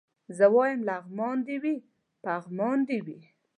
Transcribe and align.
زه 0.37 0.45
وايم 0.55 0.79
لغمان 0.89 1.37
دي 1.47 1.55
وي 1.63 1.75
پغمان 2.23 2.77
دي 2.89 2.97
وي 3.05 3.19